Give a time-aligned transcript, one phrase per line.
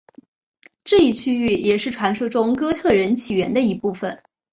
[0.83, 4.23] 这一区域也是传说中哥特人起源的一部分。